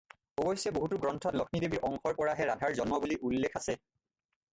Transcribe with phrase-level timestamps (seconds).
[0.43, 3.77] অৱশ্যে বহুতো গ্ৰন্থত লক্ষ্মীদেৱীৰ অংশৰ পৰাহে ৰাধাৰ জন্ম বুলি উল্লেখ আছে।